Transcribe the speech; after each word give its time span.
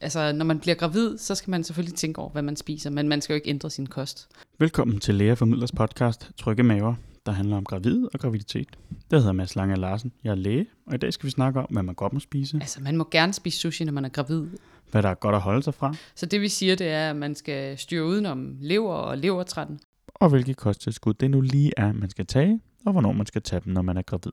altså 0.00 0.32
når 0.32 0.44
man 0.44 0.58
bliver 0.60 0.74
gravid, 0.74 1.18
så 1.18 1.34
skal 1.34 1.50
man 1.50 1.64
selvfølgelig 1.64 1.94
tænke 1.94 2.18
over, 2.20 2.30
hvad 2.30 2.42
man 2.42 2.56
spiser, 2.56 2.90
men 2.90 3.08
man 3.08 3.20
skal 3.20 3.34
jo 3.34 3.36
ikke 3.36 3.48
ændre 3.50 3.70
sin 3.70 3.86
kost. 3.86 4.28
Velkommen 4.58 5.00
til 5.00 5.14
Læger 5.14 5.34
Formidlers 5.34 5.72
podcast 5.72 6.30
Trygge 6.38 6.62
Maver, 6.62 6.94
der 7.26 7.32
handler 7.32 7.56
om 7.56 7.64
gravid 7.64 8.04
og 8.14 8.20
graviditet. 8.20 8.68
Det 9.10 9.18
hedder 9.18 9.32
Mads 9.32 9.56
Lange 9.56 9.76
Larsen, 9.76 10.12
jeg 10.24 10.30
er 10.30 10.34
læge, 10.34 10.66
og 10.86 10.94
i 10.94 10.98
dag 10.98 11.12
skal 11.12 11.26
vi 11.26 11.30
snakke 11.30 11.60
om, 11.60 11.66
hvad 11.70 11.82
man 11.82 11.94
godt 11.94 12.12
må 12.12 12.20
spise, 12.20 12.56
Altså 12.60 12.80
man 12.82 12.96
må 12.96 13.08
gerne 13.10 13.32
spise 13.32 13.58
sushi, 13.58 13.84
når 13.84 13.92
man 13.92 14.04
er 14.04 14.08
gravid. 14.08 14.46
hvad 14.90 15.02
der 15.02 15.08
er 15.08 15.14
godt 15.14 15.34
at 15.34 15.40
holde 15.40 15.62
sig 15.62 15.74
fra, 15.74 15.94
Så 16.14 16.26
det 16.26 16.40
vi 16.40 16.48
siger, 16.48 16.76
det 16.76 16.88
er, 16.88 17.10
at 17.10 17.16
man 17.16 17.34
skal 17.34 17.78
styre 17.78 18.04
udenom 18.04 18.56
lever 18.60 18.92
og 18.94 19.18
levertrætten. 19.18 19.80
og 20.14 20.28
hvilke 20.28 20.54
kosttilskud 20.54 21.14
det 21.14 21.30
nu 21.30 21.40
lige 21.40 21.72
er, 21.76 21.92
man 21.92 22.10
skal 22.10 22.26
tage, 22.26 22.60
og 22.86 22.92
hvornår 22.92 23.12
man 23.12 23.26
skal 23.26 23.42
tage 23.42 23.62
dem, 23.64 23.72
når 23.72 23.82
man 23.82 23.96
er 23.96 24.02
gravid. 24.02 24.32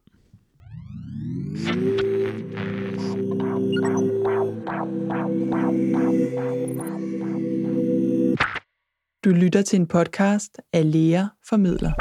Du 9.23 9.29
lytter 9.29 9.61
til 9.67 9.79
en 9.79 9.87
podcast 9.87 10.61
af 10.73 10.91
Læger 10.91 11.27
Formidler. 11.49 11.91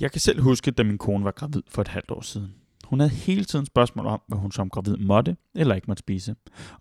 Jeg 0.00 0.12
kan 0.12 0.20
selv 0.20 0.42
huske, 0.42 0.70
da 0.70 0.82
min 0.82 0.98
kone 0.98 1.24
var 1.24 1.30
gravid 1.30 1.62
for 1.68 1.82
et 1.82 1.88
halvt 1.88 2.10
år 2.10 2.20
siden. 2.20 2.54
Hun 2.84 3.00
havde 3.00 3.10
hele 3.10 3.44
tiden 3.44 3.66
spørgsmål 3.66 4.06
om, 4.06 4.20
hvad 4.28 4.38
hun 4.38 4.52
som 4.52 4.70
gravid 4.70 4.96
måtte 4.96 5.36
eller 5.54 5.74
ikke 5.74 5.86
måtte 5.88 6.00
spise. 6.00 6.34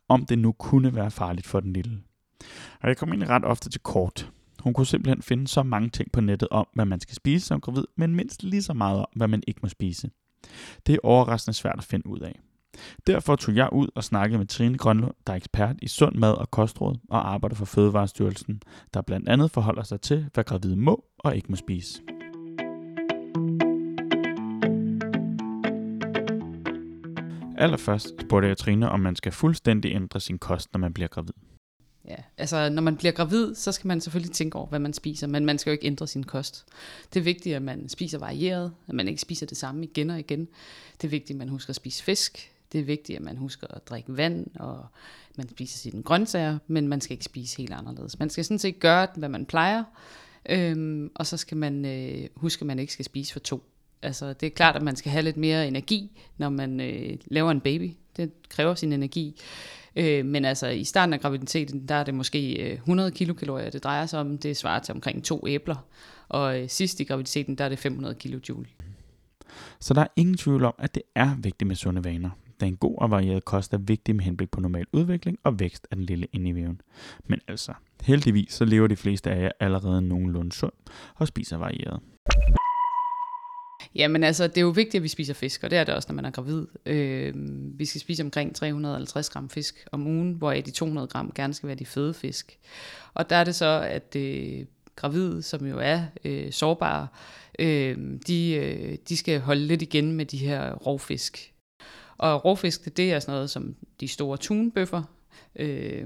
Om 0.07 0.25
det 0.25 0.39
nu 0.39 0.51
kunne 0.51 0.95
være 0.95 1.11
farligt 1.11 1.47
for 1.47 1.59
den 1.59 1.73
lille. 1.73 1.99
Og 2.81 2.89
jeg 2.89 2.97
kom 2.97 3.09
egentlig 3.09 3.29
ret 3.29 3.45
ofte 3.45 3.69
til 3.69 3.81
kort. 3.81 4.31
Hun 4.59 4.73
kunne 4.73 4.87
simpelthen 4.87 5.21
finde 5.21 5.47
så 5.47 5.63
mange 5.63 5.89
ting 5.89 6.11
på 6.11 6.21
nettet 6.21 6.49
om, 6.49 6.67
hvad 6.73 6.85
man 6.85 6.99
skal 6.99 7.15
spise 7.15 7.45
som 7.45 7.61
gravid, 7.61 7.83
men 7.97 8.15
mindst 8.15 8.43
lige 8.43 8.63
så 8.63 8.73
meget 8.73 8.99
om, 8.99 9.07
hvad 9.15 9.27
man 9.27 9.43
ikke 9.47 9.59
må 9.63 9.69
spise. 9.69 10.09
Det 10.87 10.95
er 10.95 10.99
overraskende 11.03 11.53
svært 11.53 11.77
at 11.77 11.83
finde 11.83 12.07
ud 12.07 12.19
af. 12.19 12.39
Derfor 13.07 13.35
tog 13.35 13.55
jeg 13.55 13.69
ud 13.71 13.87
og 13.95 14.03
snakkede 14.03 14.37
med 14.37 14.47
Trine 14.47 14.77
Grønlund, 14.77 15.13
der 15.27 15.33
er 15.33 15.37
ekspert 15.37 15.75
i 15.81 15.87
sund 15.87 16.15
mad 16.15 16.33
og 16.33 16.51
kostråd 16.51 16.95
og 17.09 17.33
arbejder 17.33 17.55
for 17.55 17.65
Fødevarestyrelsen, 17.65 18.61
der 18.93 19.01
blandt 19.01 19.29
andet 19.29 19.51
forholder 19.51 19.83
sig 19.83 20.01
til, 20.01 20.25
hvad 20.33 20.43
gravide 20.43 20.75
må 20.75 21.05
og 21.17 21.35
ikke 21.35 21.47
må 21.49 21.55
spise. 21.55 22.01
Allerførst 27.57 28.13
spurgte 28.21 28.47
jeg 28.47 28.57
Trine, 28.57 28.89
om 28.89 28.99
man 28.99 29.15
skal 29.15 29.31
fuldstændig 29.31 29.91
ændre 29.95 30.19
sin 30.19 30.37
kost, 30.37 30.73
når 30.73 30.79
man 30.79 30.93
bliver 30.93 31.07
gravid. 31.07 31.33
Ja, 32.07 32.15
altså 32.37 32.69
når 32.69 32.81
man 32.81 32.97
bliver 32.97 33.11
gravid, 33.11 33.55
så 33.55 33.71
skal 33.71 33.87
man 33.87 34.01
selvfølgelig 34.01 34.31
tænke 34.31 34.57
over, 34.57 34.67
hvad 34.67 34.79
man 34.79 34.93
spiser, 34.93 35.27
men 35.27 35.45
man 35.45 35.57
skal 35.57 35.71
jo 35.71 35.73
ikke 35.73 35.87
ændre 35.87 36.07
sin 36.07 36.23
kost. 36.23 36.65
Det 37.13 37.19
er 37.19 37.23
vigtigt, 37.23 37.55
at 37.55 37.61
man 37.61 37.89
spiser 37.89 38.19
varieret, 38.19 38.73
at 38.87 38.95
man 38.95 39.07
ikke 39.07 39.21
spiser 39.21 39.45
det 39.45 39.57
samme 39.57 39.83
igen 39.83 40.09
og 40.09 40.19
igen. 40.19 40.47
Det 41.01 41.07
er 41.07 41.09
vigtigt, 41.09 41.35
at 41.35 41.37
man 41.37 41.49
husker 41.49 41.69
at 41.69 41.75
spise 41.75 42.03
fisk. 42.03 42.51
Det 42.71 42.79
er 42.79 42.85
vigtigt, 42.85 43.17
at 43.17 43.23
man 43.23 43.37
husker 43.37 43.67
at 43.69 43.87
drikke 43.89 44.17
vand, 44.17 44.47
og 44.55 44.85
man 45.37 45.49
spiser 45.49 45.77
sine 45.77 46.03
grøntsager, 46.03 46.57
men 46.67 46.87
man 46.87 47.01
skal 47.01 47.13
ikke 47.13 47.25
spise 47.25 47.57
helt 47.57 47.73
anderledes. 47.73 48.19
Man 48.19 48.29
skal 48.29 48.45
sådan 48.45 48.59
set 48.59 48.79
gøre, 48.79 49.07
hvad 49.15 49.29
man 49.29 49.45
plejer, 49.45 49.83
øhm, 50.49 51.11
og 51.15 51.27
så 51.27 51.37
skal 51.37 51.57
man 51.57 51.85
øh, 51.85 52.27
huske, 52.35 52.61
at 52.61 52.67
man 52.67 52.79
ikke 52.79 52.93
skal 52.93 53.05
spise 53.05 53.33
for 53.33 53.39
to. 53.39 53.63
Altså, 54.01 54.33
det 54.33 54.45
er 54.45 54.49
klart, 54.49 54.75
at 54.75 54.81
man 54.81 54.95
skal 54.95 55.11
have 55.11 55.21
lidt 55.21 55.37
mere 55.37 55.67
energi, 55.67 56.11
når 56.37 56.49
man 56.49 56.79
øh, 56.79 57.17
laver 57.25 57.51
en 57.51 57.61
baby. 57.61 57.91
Det 58.17 58.31
kræver 58.49 58.75
sin 58.75 58.93
energi. 58.93 59.41
Øh, 59.95 60.25
men 60.25 60.45
altså, 60.45 60.67
i 60.67 60.83
starten 60.83 61.13
af 61.13 61.21
graviditeten, 61.21 61.87
der 61.87 61.95
er 61.95 62.03
det 62.03 62.13
måske 62.13 62.71
øh, 62.71 62.73
100 62.73 63.11
kilokalorier, 63.11 63.69
det 63.69 63.83
drejer 63.83 64.05
sig 64.05 64.19
om. 64.19 64.37
Det 64.37 64.57
svarer 64.57 64.79
til 64.79 64.93
omkring 64.93 65.23
to 65.23 65.47
æbler. 65.47 65.85
Og 66.29 66.61
øh, 66.61 66.69
sidst 66.69 66.99
i 66.99 67.03
graviditeten, 67.03 67.55
der 67.55 67.65
er 67.65 67.69
det 67.69 67.79
500 67.79 68.15
kilojoule. 68.15 68.67
Så 69.79 69.93
der 69.93 70.01
er 70.01 70.07
ingen 70.15 70.37
tvivl 70.37 70.65
om, 70.65 70.73
at 70.77 70.95
det 70.95 71.03
er 71.15 71.35
vigtigt 71.39 71.67
med 71.67 71.75
sunde 71.75 72.03
vaner. 72.03 72.29
Da 72.61 72.65
en 72.65 72.77
god 72.77 72.95
og 72.97 73.11
varieret 73.11 73.45
kost 73.45 73.73
er 73.73 73.77
vigtig 73.77 74.15
med 74.15 74.23
henblik 74.23 74.51
på 74.51 74.61
normal 74.61 74.85
udvikling 74.93 75.39
og 75.43 75.59
vækst 75.59 75.87
af 75.91 75.97
den 75.97 76.05
lille 76.05 76.27
inde. 76.33 76.77
Men 77.25 77.39
altså, 77.47 77.73
heldigvis 78.01 78.53
så 78.53 78.65
lever 78.65 78.87
de 78.87 78.95
fleste 78.95 79.31
af 79.31 79.43
jer 79.43 79.51
allerede 79.59 80.01
nogenlunde 80.01 80.51
sund 80.51 80.73
og 81.15 81.27
spiser 81.27 81.57
varieret. 81.57 81.99
Jamen 83.95 84.23
altså, 84.23 84.47
det 84.47 84.57
er 84.57 84.61
jo 84.61 84.69
vigtigt, 84.69 84.95
at 84.95 85.03
vi 85.03 85.07
spiser 85.07 85.33
fisk, 85.33 85.63
og 85.63 85.69
det 85.69 85.77
er 85.77 85.83
det 85.83 85.95
også, 85.95 86.05
når 86.09 86.15
man 86.15 86.25
er 86.25 86.31
gravid. 86.31 86.67
Øh, 86.85 87.33
vi 87.79 87.85
skal 87.85 88.01
spise 88.01 88.23
omkring 88.23 88.55
350 88.55 89.29
gram 89.29 89.49
fisk 89.49 89.87
om 89.91 90.07
ugen, 90.07 90.33
hvoraf 90.33 90.63
de 90.63 90.71
200 90.71 91.07
gram 91.07 91.31
gerne 91.35 91.53
skal 91.53 91.67
være 91.67 91.77
de 91.77 91.85
fede 91.85 92.13
fisk. 92.13 92.59
Og 93.13 93.29
der 93.29 93.35
er 93.35 93.43
det 93.43 93.55
så, 93.55 93.87
at 93.89 94.15
øh, 94.15 94.65
gravide, 94.95 95.41
som 95.41 95.65
jo 95.65 95.79
er 95.79 96.01
øh, 96.25 96.51
sårbare, 96.51 97.07
øh, 97.59 97.97
de, 98.27 98.53
øh, 98.53 98.97
de 99.09 99.17
skal 99.17 99.39
holde 99.39 99.65
lidt 99.65 99.81
igen 99.81 100.11
med 100.11 100.25
de 100.25 100.37
her 100.37 100.73
rovfisk. 100.73 101.50
Og 102.21 102.45
rovfisk, 102.45 102.97
det 102.97 103.13
er 103.13 103.19
sådan 103.19 103.33
noget 103.33 103.49
som 103.49 103.75
de 103.99 104.07
store 104.07 104.37
tunbøffer, 104.37 105.03
øh, 105.55 106.05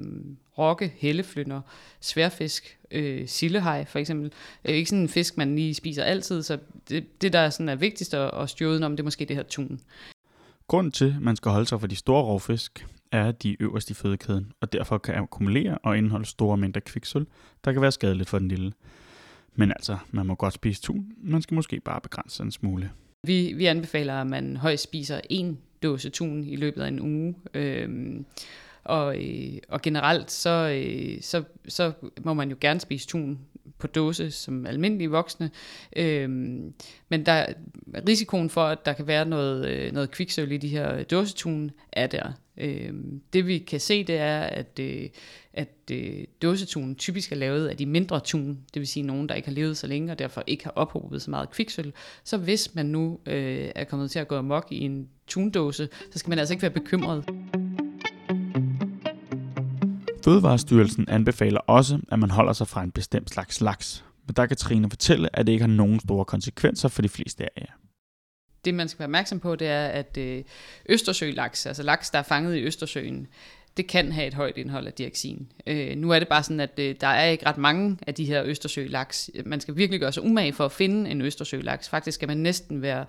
rokke, 0.57 0.93
helleflynder, 0.97 1.61
sværfisk, 1.99 2.77
øh, 2.91 3.27
sillehej 3.27 3.85
for 3.85 3.99
eksempel. 3.99 4.31
Det 4.63 4.71
er 4.71 4.75
ikke 4.75 4.89
sådan 4.89 5.01
en 5.01 5.09
fisk, 5.09 5.37
man 5.37 5.55
lige 5.55 5.73
spiser 5.73 6.03
altid, 6.03 6.43
så 6.43 6.57
det, 6.89 7.21
det 7.21 7.33
der 7.33 7.49
sådan 7.49 7.69
er 7.69 7.75
vigtigst 7.75 8.13
at, 8.13 8.31
at 8.33 8.49
styre 8.49 8.69
udenom, 8.69 8.91
det 8.91 8.99
er 8.99 9.03
måske 9.03 9.25
det 9.25 9.35
her 9.35 9.43
tun. 9.43 9.79
Grunden 10.67 10.91
til, 10.91 11.05
at 11.05 11.21
man 11.21 11.35
skal 11.35 11.51
holde 11.51 11.65
sig 11.65 11.79
for 11.79 11.87
de 11.87 11.95
store 11.95 12.23
rovfisk, 12.23 12.87
er, 13.11 13.27
at 13.27 13.43
de 13.43 13.51
er 13.51 13.55
øverst 13.59 13.89
i 13.89 13.93
fødekæden, 13.93 14.51
og 14.61 14.73
derfor 14.73 14.97
kan 14.97 15.15
akkumulere 15.15 15.77
og 15.77 15.97
indeholde 15.97 16.25
store 16.25 16.57
mængder 16.57 16.79
kviksøl, 16.79 17.25
der 17.65 17.73
kan 17.73 17.81
være 17.81 17.91
skadeligt 17.91 18.29
for 18.29 18.39
den 18.39 18.47
lille. 18.47 18.73
Men 19.55 19.71
altså, 19.71 19.97
man 20.11 20.25
må 20.25 20.35
godt 20.35 20.53
spise 20.53 20.81
tun, 20.81 21.11
man 21.17 21.41
skal 21.41 21.55
måske 21.55 21.79
bare 21.79 22.01
begrænse 22.01 22.43
en 22.43 22.51
smule. 22.51 22.91
Vi, 23.23 23.53
vi 23.53 23.65
anbefaler, 23.65 24.13
at 24.21 24.27
man 24.27 24.57
højst 24.57 24.83
spiser 24.83 25.21
en 25.29 25.57
dåse 25.85 26.09
tun 26.09 26.43
i 26.43 26.55
løbet 26.55 26.81
af 26.81 26.87
en 26.87 27.01
uge. 27.01 27.35
Øhm, 27.53 28.25
og, 28.83 29.23
øh, 29.23 29.57
og 29.69 29.81
generelt, 29.81 30.31
så, 30.31 30.49
øh, 30.49 31.21
så, 31.21 31.43
så 31.67 31.91
må 32.23 32.33
man 32.33 32.49
jo 32.49 32.57
gerne 32.61 32.79
spise 32.79 33.07
tun 33.07 33.39
på 33.77 33.87
dåse 33.87 34.31
som 34.31 34.65
almindelige 34.65 35.09
voksne. 35.09 35.51
Øhm, 35.95 36.73
men 37.09 37.25
der, 37.25 37.45
risikoen 38.07 38.49
for, 38.49 38.63
at 38.63 38.85
der 38.85 38.93
kan 38.93 39.07
være 39.07 39.25
noget, 39.25 39.67
øh, 39.67 39.91
noget 39.91 40.11
kviksøl 40.11 40.51
i 40.51 40.57
de 40.57 40.67
her 40.67 41.03
dåsetun, 41.03 41.71
er 41.91 42.07
der. 42.07 42.31
Øhm, 42.57 43.21
det 43.33 43.47
vi 43.47 43.57
kan 43.57 43.79
se, 43.79 44.03
det 44.03 44.17
er, 44.17 44.39
at, 44.39 44.79
øh, 44.79 45.09
at 45.55 45.91
øh, 45.91 46.23
dåsetun 46.41 46.95
typisk 46.95 47.31
er 47.31 47.35
lavet 47.35 47.67
af 47.67 47.77
de 47.77 47.85
mindre 47.85 48.19
tun, 48.19 48.59
det 48.73 48.79
vil 48.79 48.87
sige 48.87 49.03
nogen, 49.03 49.29
der 49.29 49.35
ikke 49.35 49.47
har 49.47 49.55
levet 49.55 49.77
så 49.77 49.87
længe, 49.87 50.11
og 50.11 50.19
derfor 50.19 50.43
ikke 50.47 50.63
har 50.63 50.71
ophobet 50.75 51.21
så 51.21 51.29
meget 51.29 51.51
kviksøl. 51.51 51.93
Så 52.23 52.37
hvis 52.37 52.75
man 52.75 52.85
nu 52.85 53.19
øh, 53.25 53.71
er 53.75 53.83
kommet 53.83 54.11
til 54.11 54.19
at 54.19 54.27
gå 54.27 54.37
amok 54.37 54.67
i 54.71 54.79
en 54.79 55.09
tundåse, 55.27 55.89
så 56.11 56.19
skal 56.19 56.29
man 56.29 56.39
altså 56.39 56.53
ikke 56.53 56.61
være 56.61 56.71
bekymret. 56.71 57.25
Fødevarestyrelsen 60.23 61.09
anbefaler 61.09 61.59
også, 61.59 61.99
at 62.11 62.19
man 62.19 62.31
holder 62.31 62.53
sig 62.53 62.67
fra 62.67 62.83
en 62.83 62.91
bestemt 62.91 63.29
slags 63.29 63.61
laks. 63.61 64.05
Men 64.27 64.35
der 64.35 64.45
kan 64.45 64.57
Trine 64.57 64.89
fortælle, 64.89 65.35
at 65.35 65.47
det 65.47 65.53
ikke 65.53 65.63
har 65.63 65.73
nogen 65.73 65.99
store 65.99 66.25
konsekvenser 66.25 66.89
for 66.89 67.01
de 67.01 67.09
fleste 67.09 67.43
af 67.43 67.61
jer. 67.61 67.73
Det 68.65 68.73
man 68.73 68.89
skal 68.89 68.99
være 68.99 69.05
opmærksom 69.05 69.39
på, 69.39 69.55
det 69.55 69.67
er, 69.67 69.87
at 69.87 70.17
øh, 70.17 70.43
Østersølaks, 70.89 71.65
altså 71.65 71.83
laks, 71.83 72.09
der 72.09 72.19
er 72.19 72.23
fanget 72.23 72.55
i 72.55 72.63
Østersøen, 72.63 73.27
det 73.77 73.87
kan 73.87 74.11
have 74.11 74.27
et 74.27 74.33
højt 74.33 74.57
indhold 74.57 74.87
af 74.87 74.93
dioxin. 74.93 75.47
Øh, 75.67 75.97
nu 75.97 76.11
er 76.11 76.19
det 76.19 76.27
bare 76.27 76.43
sådan, 76.43 76.59
at 76.59 76.79
øh, 76.79 76.95
der 77.01 77.07
er 77.07 77.29
ikke 77.29 77.45
ret 77.45 77.57
mange 77.57 77.97
af 78.07 78.13
de 78.13 78.25
her 78.25 78.43
Østersølaks. 78.45 79.31
Man 79.45 79.61
skal 79.61 79.75
virkelig 79.75 79.99
gøre 79.99 80.11
sig 80.11 80.23
umage 80.23 80.53
for 80.53 80.65
at 80.65 80.71
finde 80.71 81.09
en 81.09 81.21
Østersølaks. 81.21 81.89
Faktisk 81.89 82.15
skal 82.15 82.27
man 82.27 82.37
næsten 82.37 82.81
være, 82.81 83.05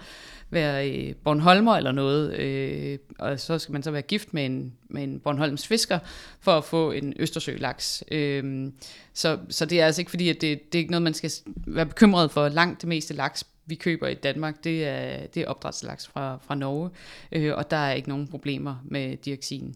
være 0.50 0.90
øh, 0.90 1.14
Bornholmer 1.14 1.76
eller 1.76 1.92
noget, 1.92 2.38
øh, 2.38 2.98
og 3.18 3.40
så 3.40 3.58
skal 3.58 3.72
man 3.72 3.82
så 3.82 3.90
være 3.90 4.02
gift 4.02 4.34
med 4.34 4.46
en, 4.46 4.72
med 4.88 5.02
en 5.02 5.20
Bornholms 5.20 5.66
fisker 5.66 5.98
for 6.40 6.52
at 6.52 6.64
få 6.64 6.92
en 6.92 7.14
Østersølaks. 7.16 8.04
Øh, 8.10 8.72
så, 9.14 9.38
så 9.48 9.66
det 9.66 9.80
er 9.80 9.86
altså 9.86 10.00
ikke 10.00 10.10
fordi, 10.10 10.28
at 10.28 10.40
det, 10.40 10.72
det 10.72 10.78
er 10.78 10.82
ikke 10.82 10.90
noget, 10.90 11.02
man 11.02 11.14
skal 11.14 11.30
være 11.66 11.86
bekymret 11.86 12.30
for. 12.30 12.48
Langt 12.48 12.80
det 12.80 12.88
meste 12.88 13.14
laks 13.14 13.44
vi 13.66 13.74
køber 13.74 14.06
i 14.06 14.14
Danmark, 14.14 14.64
det 14.64 14.86
er, 14.86 15.26
det 15.26 15.42
er 15.42 15.46
opdrætslaks 15.46 16.06
fra, 16.06 16.38
fra 16.46 16.54
Norge, 16.54 16.90
øh, 17.32 17.54
og 17.56 17.70
der 17.70 17.76
er 17.76 17.92
ikke 17.92 18.08
nogen 18.08 18.28
problemer 18.28 18.76
med 18.84 19.16
dioxin. 19.16 19.74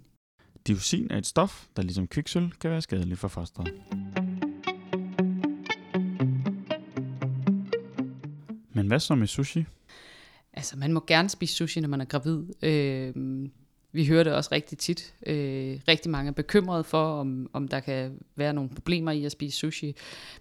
Dioxin 0.66 1.10
er 1.10 1.18
et 1.18 1.26
stof, 1.26 1.66
der 1.76 1.82
ligesom 1.82 2.06
kviksøl 2.06 2.52
kan 2.60 2.70
være 2.70 2.82
skadeligt 2.82 3.20
for 3.20 3.28
fosteret. 3.28 3.72
Men 8.72 8.86
hvad 8.86 9.00
så 9.00 9.14
med 9.14 9.26
sushi? 9.26 9.64
Altså, 10.52 10.78
man 10.78 10.92
må 10.92 11.04
gerne 11.06 11.28
spise 11.28 11.54
sushi, 11.54 11.80
når 11.80 11.88
man 11.88 12.00
er 12.00 12.04
gravid. 12.04 12.44
Øh, 12.62 13.14
vi 13.92 14.06
hører 14.06 14.24
det 14.24 14.32
også 14.32 14.48
rigtig 14.52 14.78
tit. 14.78 15.14
Øh, 15.26 15.80
rigtig 15.88 16.10
mange 16.10 16.28
er 16.28 16.32
bekymrede 16.32 16.84
for, 16.84 17.20
om, 17.20 17.50
om 17.52 17.68
der 17.68 17.80
kan 17.80 18.18
være 18.36 18.52
nogle 18.52 18.70
problemer 18.70 19.10
i 19.10 19.24
at 19.24 19.32
spise 19.32 19.58
sushi. 19.58 19.96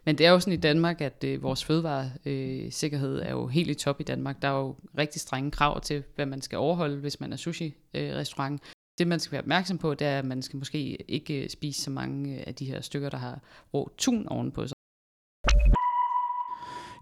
Men 0.06 0.18
det 0.18 0.26
er 0.26 0.32
jo 0.32 0.40
sådan 0.40 0.54
i 0.54 0.62
Danmark, 0.62 1.02
at 1.02 1.24
øh, 1.24 1.44
vores 1.44 1.64
fødevaresikkerhed 1.66 3.20
er 3.20 3.32
jo 3.32 3.48
helt 3.48 3.70
i 3.70 3.74
top 3.74 4.00
i 4.00 4.04
Danmark. 4.04 4.42
Der 4.42 4.48
er 4.48 4.60
jo 4.60 4.76
rigtig 4.98 5.22
strenge 5.22 5.52
krav 5.52 5.82
til, 5.82 6.04
hvad 6.16 6.26
man 6.26 6.42
skal 6.42 6.58
overholde, 6.58 6.98
hvis 6.98 7.20
man 7.20 7.34
er 7.34 7.38
sushi-restaurant. 7.38 8.54
Øh, 8.54 8.70
det, 9.00 9.08
man 9.08 9.20
skal 9.20 9.32
være 9.32 9.42
opmærksom 9.42 9.78
på, 9.78 9.94
det 9.94 10.08
er, 10.08 10.20
at 10.20 10.26
man 10.26 10.42
skal 10.42 10.58
måske 10.58 11.12
ikke 11.12 11.44
øh, 11.44 11.50
spise 11.50 11.82
så 11.82 11.92
mange 11.92 12.36
øh, 12.36 12.44
af 12.48 12.56
de 12.56 12.66
her 12.66 12.82
stykker, 12.82 13.10
der 13.10 13.18
har 13.18 13.42
rå 13.74 13.92
tun 13.98 14.28
ovenpå 14.28 14.68
sig. 14.68 14.76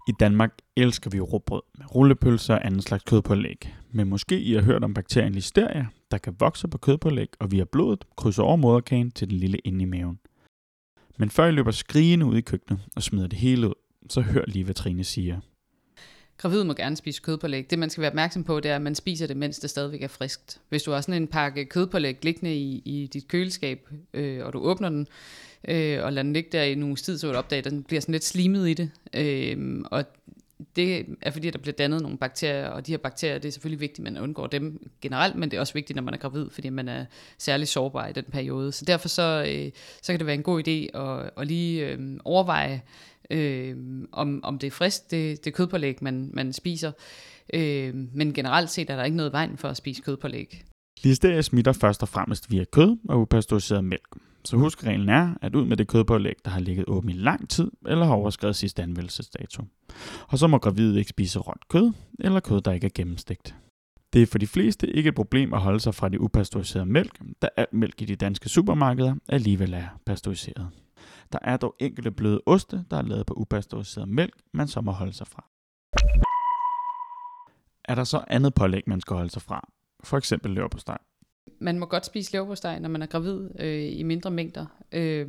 I 0.08 0.12
Danmark 0.20 0.50
elsker 0.76 1.10
vi 1.10 1.20
råbrød 1.20 1.62
med 1.78 1.94
rullepølser 1.94 2.54
og 2.54 2.66
anden 2.66 2.82
slags 2.82 3.04
kødpålæg. 3.04 3.74
Men 3.90 4.08
måske 4.08 4.40
I 4.40 4.54
har 4.54 4.62
hørt 4.62 4.84
om 4.84 4.94
bakterien 4.94 5.34
Listeria, 5.34 5.86
der 6.10 6.18
kan 6.18 6.36
vokse 6.38 6.68
på 6.68 6.78
kødpålæg 6.78 7.28
og 7.38 7.50
via 7.50 7.64
blodet 7.64 8.04
krydse 8.16 8.42
over 8.42 8.56
moderkagen 8.56 9.10
til 9.10 9.30
den 9.30 9.38
lille 9.38 9.58
inde 9.58 9.82
i 9.82 9.84
maven. 9.84 10.18
Men 11.18 11.30
før 11.30 11.46
I 11.46 11.50
løber 11.50 11.70
skrigende 11.70 12.26
ud 12.26 12.36
i 12.36 12.40
køkkenet 12.40 12.80
og 12.96 13.02
smider 13.02 13.26
det 13.26 13.38
hele 13.38 13.68
ud, 13.68 13.74
så 14.08 14.20
hør 14.20 14.44
lige, 14.46 14.64
hvad 14.64 14.74
Trine 14.74 15.04
siger. 15.04 15.40
Gravid 16.38 16.64
må 16.64 16.72
gerne 16.72 16.96
spise 16.96 17.22
kødpålæg. 17.22 17.70
Det 17.70 17.78
man 17.78 17.90
skal 17.90 18.00
være 18.00 18.10
opmærksom 18.10 18.44
på, 18.44 18.60
det 18.60 18.70
er, 18.70 18.76
at 18.76 18.82
man 18.82 18.94
spiser 18.94 19.26
det, 19.26 19.36
mens 19.36 19.58
det 19.58 19.70
stadigvæk 19.70 20.02
er 20.02 20.08
friskt. 20.08 20.60
Hvis 20.68 20.82
du 20.82 20.90
har 20.90 21.00
sådan 21.00 21.22
en 21.22 21.28
pakke 21.28 21.64
kødpålæg 21.64 22.24
liggende 22.24 22.56
i, 22.56 22.82
i 22.84 23.10
dit 23.12 23.28
køleskab, 23.28 23.88
øh, 24.14 24.46
og 24.46 24.52
du 24.52 24.58
åbner 24.58 24.88
den, 24.88 25.06
øh, 25.68 26.04
og 26.04 26.12
lader 26.12 26.22
den 26.22 26.32
ligge 26.32 26.50
der 26.52 26.62
i 26.62 26.74
nogle 26.74 26.96
tid, 26.96 27.18
så 27.18 27.26
vil 27.26 27.34
du 27.34 27.38
opdage, 27.38 27.58
at 27.58 27.64
den 27.64 27.82
bliver 27.82 28.00
sådan 28.00 28.12
lidt 28.12 28.24
slimet 28.24 28.68
i 28.68 28.74
det. 28.74 28.90
Øh, 29.14 29.84
og 29.84 30.04
det 30.76 31.06
er 31.22 31.30
fordi, 31.30 31.50
der 31.50 31.58
bliver 31.58 31.74
dannet 31.74 32.02
nogle 32.02 32.18
bakterier, 32.18 32.68
og 32.68 32.86
de 32.86 32.92
her 32.92 32.98
bakterier, 32.98 33.38
det 33.38 33.48
er 33.48 33.52
selvfølgelig 33.52 33.80
vigtigt, 33.80 34.06
at 34.06 34.12
man 34.12 34.22
undgår 34.22 34.46
dem 34.46 34.90
generelt, 35.00 35.34
men 35.34 35.50
det 35.50 35.56
er 35.56 35.60
også 35.60 35.74
vigtigt, 35.74 35.96
når 35.96 36.02
man 36.02 36.14
er 36.14 36.18
gravid, 36.18 36.50
fordi 36.50 36.68
man 36.68 36.88
er 36.88 37.04
særlig 37.38 37.68
sårbar 37.68 38.06
i 38.06 38.12
den 38.12 38.24
periode. 38.24 38.72
Så 38.72 38.84
derfor 38.84 39.08
så, 39.08 39.44
øh, 39.48 39.70
så 40.02 40.12
kan 40.12 40.18
det 40.18 40.26
være 40.26 40.34
en 40.34 40.42
god 40.42 40.68
idé 40.68 40.98
at, 40.98 41.30
at 41.36 41.46
lige 41.46 41.86
øh, 41.86 41.98
overveje, 42.24 42.82
øh, 43.30 43.76
om, 44.12 44.40
om 44.44 44.58
det 44.58 44.66
er 44.66 44.70
frisk, 44.70 45.10
det, 45.10 45.44
det 45.44 45.54
kødpålæg, 45.54 46.02
man, 46.02 46.30
man 46.34 46.52
spiser. 46.52 46.92
Øh, 47.54 47.94
men 47.94 48.32
generelt 48.32 48.70
set 48.70 48.90
er 48.90 48.96
der 48.96 49.04
ikke 49.04 49.16
noget 49.16 49.32
vejen 49.32 49.56
for 49.56 49.68
at 49.68 49.76
spise 49.76 50.02
kødpålæg. 50.02 50.64
Listeria 51.02 51.42
smitter 51.42 51.72
først 51.72 52.02
og 52.02 52.08
fremmest 52.08 52.50
via 52.50 52.64
kød 52.64 52.96
og 53.08 53.20
upasteuriseret 53.20 53.84
mælk. 53.84 54.16
Så 54.44 54.56
husk 54.56 54.84
reglen 54.84 55.08
er, 55.08 55.34
at 55.42 55.54
ud 55.54 55.64
med 55.64 55.76
det 55.76 55.88
kødpålæg, 55.88 56.34
der 56.44 56.50
har 56.50 56.60
ligget 56.60 56.84
åben 56.88 57.10
i 57.10 57.12
lang 57.12 57.48
tid, 57.48 57.70
eller 57.86 58.04
har 58.04 58.14
overskrevet 58.14 58.56
sidste 58.56 58.82
anvendelsesdato. 58.82 59.62
Og 60.28 60.38
så 60.38 60.46
må 60.46 60.58
gravide 60.58 60.98
ikke 60.98 61.10
spise 61.10 61.38
råt 61.38 61.68
kød, 61.68 61.92
eller 62.20 62.40
kød, 62.40 62.60
der 62.60 62.72
ikke 62.72 62.84
er 62.84 62.90
gennemstegt. 62.94 63.54
Det 64.12 64.22
er 64.22 64.26
for 64.26 64.38
de 64.38 64.46
fleste 64.46 64.96
ikke 64.96 65.08
et 65.08 65.14
problem 65.14 65.54
at 65.54 65.60
holde 65.60 65.80
sig 65.80 65.94
fra 65.94 66.08
det 66.08 66.18
upasteuriserede 66.18 66.86
mælk, 66.86 67.20
da 67.42 67.48
alt 67.56 67.72
mælk 67.72 68.02
i 68.02 68.04
de 68.04 68.16
danske 68.16 68.48
supermarkeder 68.48 69.14
alligevel 69.28 69.74
er 69.74 69.86
pasteuriseret. 70.06 70.68
Der 71.32 71.38
er 71.42 71.56
dog 71.56 71.74
enkelte 71.78 72.10
bløde 72.10 72.40
oste, 72.46 72.84
der 72.90 72.96
er 72.96 73.02
lavet 73.02 73.26
på 73.26 73.34
upasteuriseret 73.34 74.08
mælk, 74.08 74.34
man 74.52 74.68
så 74.68 74.80
må 74.80 74.92
holde 74.92 75.12
sig 75.12 75.26
fra. 75.26 75.44
Er 77.84 77.94
der 77.94 78.04
så 78.04 78.24
andet 78.28 78.54
pålæg, 78.54 78.82
man 78.86 79.00
skal 79.00 79.16
holde 79.16 79.30
sig 79.30 79.42
fra? 79.42 79.68
For 80.04 80.16
eksempel 80.16 80.50
leverpostej. 80.50 80.98
Man 81.60 81.78
må 81.78 81.86
godt 81.86 82.06
spise 82.06 82.32
leverpostej, 82.32 82.78
når 82.78 82.88
man 82.88 83.02
er 83.02 83.06
gravid 83.06 83.48
øh, 83.58 83.98
i 83.98 84.02
mindre 84.02 84.30
mængder. 84.30 84.66
Øh, 84.92 85.28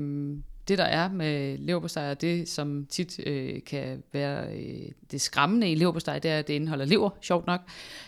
det 0.68 0.78
der 0.78 0.84
er 0.84 1.12
med 1.12 1.58
leverpostej, 1.58 2.12
og 2.12 2.22
det 2.22 2.50
som 2.50 2.86
tit 2.90 3.20
øh, 3.28 3.64
kan 3.64 4.04
være 4.14 4.54
øh, 4.54 4.92
det 5.12 5.22
skræmmende 5.22 5.72
i 5.72 5.76
leverpostej, 5.76 6.20
det 6.20 6.32
er, 6.32 6.40
at 6.40 6.48
det 6.48 6.54
indeholder 6.54 6.86
lever, 6.86 7.10
sjovt 7.22 7.48
nok. 7.48 7.62